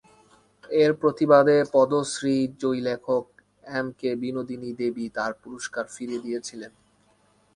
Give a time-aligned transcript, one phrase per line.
[0.81, 3.25] এর প্রতিবাদে পদ্মশ্রী জয়ী লেখক
[3.71, 6.71] এম কে বিনোদিনী দেবী তাঁর পুরস্কার ফিরিয়ে দিয়েছিলেন।